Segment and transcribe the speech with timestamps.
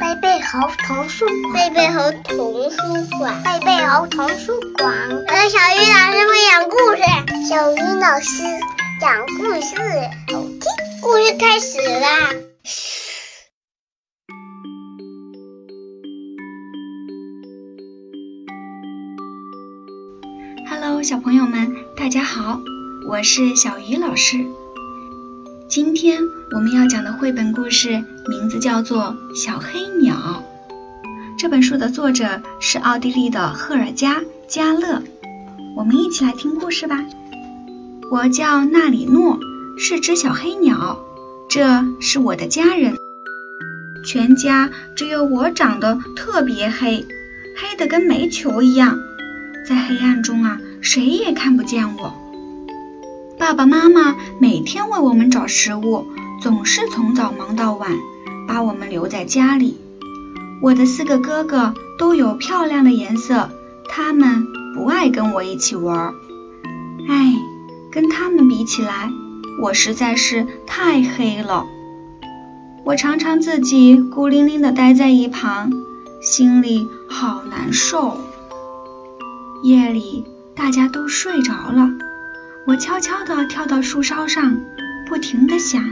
[0.00, 2.76] 贝贝猴童书馆，贝贝猴童书
[3.18, 4.92] 馆，贝贝猴童书馆。
[5.28, 7.02] 呃，小鱼老师会讲故事，
[7.48, 8.42] 小鱼老师
[9.00, 9.76] 讲故事，
[10.34, 10.60] 好听。
[11.00, 12.34] 故事开始啦
[20.68, 22.60] ！Hello，小朋友们，大家好，
[23.08, 24.44] 我是小鱼老师。
[25.72, 26.20] 今天
[26.50, 30.44] 我们要讲的绘本故事名字叫做《小黑鸟》。
[31.38, 35.02] 这本书的作者是奥地利的赫尔加·加勒。
[35.74, 37.02] 我们一起来听故事吧。
[38.10, 39.38] 我叫纳里诺，
[39.78, 41.02] 是只小黑鸟，
[41.48, 42.98] 这是我的家人。
[44.04, 47.06] 全家只有我长得特别黑，
[47.56, 48.98] 黑的跟煤球一样。
[49.66, 52.21] 在黑暗中啊，谁也看不见我。
[53.42, 56.06] 爸爸妈妈每天为我们找食物，
[56.40, 57.90] 总是从早忙到晚，
[58.46, 59.76] 把我们留在家里。
[60.62, 63.50] 我的四个哥哥都有漂亮的颜色，
[63.88, 66.14] 他们不爱跟我一起玩。
[67.08, 67.34] 唉，
[67.90, 69.10] 跟他们比起来，
[69.60, 71.66] 我实在是太黑了。
[72.84, 75.72] 我常常自己孤零零地待在一旁，
[76.22, 78.18] 心里好难受。
[79.64, 81.90] 夜里，大家都睡着了，
[82.64, 84.60] 我悄悄地跳到树梢上，
[85.08, 85.82] 不停地想：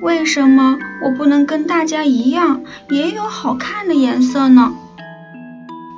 [0.00, 4.72] 为什么我不能跟大家一样，也有好看的颜色呢？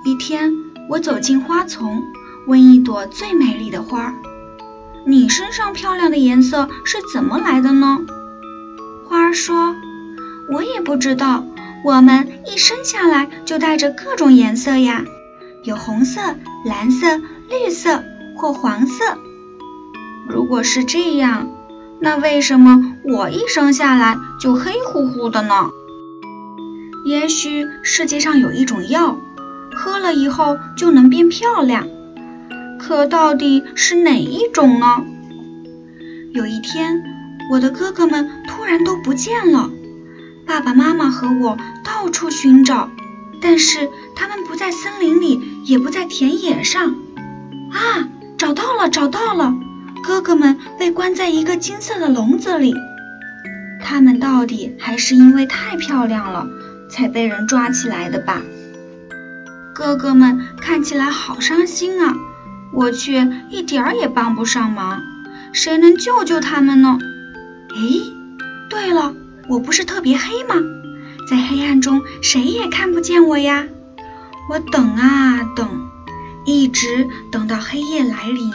[0.05, 0.53] 一天，
[0.91, 2.03] 我走进花丛，
[2.48, 4.12] 问一朵最美丽的花
[5.07, 8.01] ：“你身上漂亮的颜色是怎么来的呢？”
[9.09, 9.77] 花儿说
[10.51, 11.45] ：“我也不知道，
[11.84, 15.05] 我们一生下来就带着各种颜色呀。”
[15.62, 16.20] 有红色、
[16.64, 18.03] 蓝色、绿色
[18.37, 19.19] 或黄色。
[20.29, 21.49] 如果是这样，
[22.01, 25.71] 那为什么我一生下来就黑乎乎的呢？
[27.05, 29.17] 也许世界上有一种药，
[29.75, 31.86] 喝了以后就能变漂亮。
[32.79, 35.05] 可到底是哪一种呢？
[36.33, 37.03] 有一天，
[37.51, 39.70] 我的哥哥们突然都不见了，
[40.47, 42.91] 爸爸妈妈和我到处寻找。
[43.41, 46.97] 但是他们不在森林里，也不在田野上。
[47.70, 49.55] 啊，找到了，找到了！
[50.06, 52.74] 哥哥们被关在一个金色的笼子里。
[53.83, 56.46] 他们到底还是因为太漂亮了，
[56.89, 58.40] 才被人抓起来的吧？
[59.74, 62.14] 哥哥们看起来好伤心啊，
[62.72, 65.02] 我却一点儿也帮不上忙。
[65.52, 66.98] 谁能救救他们呢？
[67.74, 68.02] 诶，
[68.70, 69.12] 对了，
[69.48, 70.55] 我不是特别黑吗？
[71.28, 73.64] 在黑暗中，谁也看不见我呀！
[74.48, 75.68] 我等啊等，
[76.44, 78.52] 一直等到黑夜来临。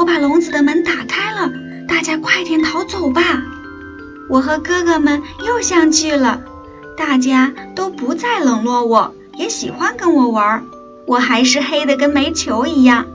[0.00, 1.52] 我把笼子的门打开了，
[1.86, 3.20] 大家快点逃走吧！
[4.30, 6.40] 我和哥哥们又相聚了，
[6.96, 10.64] 大家都不再冷落我，也喜欢跟我玩。
[11.06, 13.08] 我还是黑的跟煤球一样，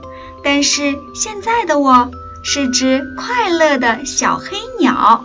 [0.44, 2.12] 但是现在的我
[2.44, 5.24] 是只快乐的小黑鸟。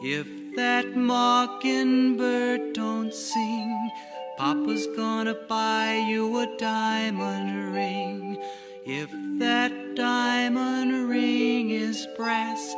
[0.00, 3.90] If that mockingbird don't sing,
[4.36, 8.40] Papa's gonna buy you a diamond ring.
[8.86, 9.10] If
[9.40, 12.76] that diamond ring is brass,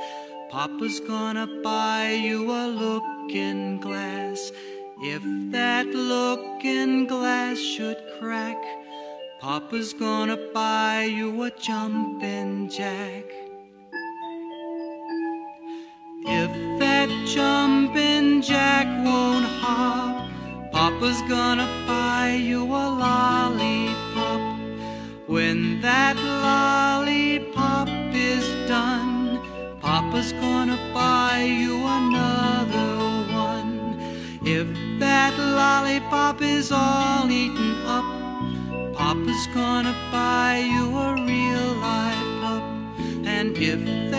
[0.51, 4.51] Papa's gonna buy you a looking glass.
[5.03, 8.57] If that looking glass should crack,
[9.43, 13.25] Papa's gonna buy you a jumping jack.
[16.23, 16.70] If
[17.35, 20.29] jumping jack won't hop,
[20.73, 24.41] Papa's gonna buy you a lollipop.
[25.27, 29.39] When that lollipop is done,
[29.81, 32.91] Papa's gonna buy you another
[33.33, 33.75] one.
[34.43, 34.67] If
[34.99, 38.09] that lollipop is all eaten up,
[38.97, 42.65] Papa's gonna buy you a real life pup.
[43.25, 44.10] And if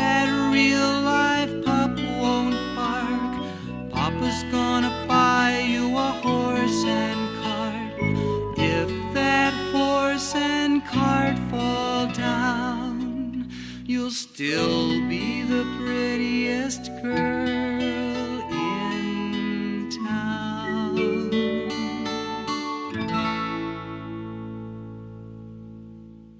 [14.41, 14.80] still